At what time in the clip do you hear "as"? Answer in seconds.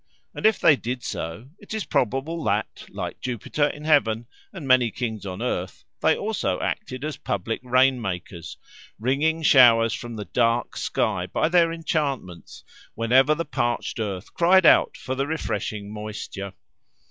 7.05-7.17